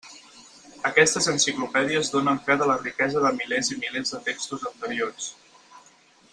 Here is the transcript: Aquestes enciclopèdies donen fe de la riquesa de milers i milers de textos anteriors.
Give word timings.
Aquestes 0.89 1.27
enciclopèdies 1.33 2.09
donen 2.15 2.41
fe 2.49 2.57
de 2.63 2.69
la 2.71 2.79
riquesa 2.81 3.23
de 3.27 3.33
milers 3.37 3.71
i 3.77 3.81
milers 3.85 4.17
de 4.17 4.25
textos 4.31 4.69
anteriors. 4.73 5.33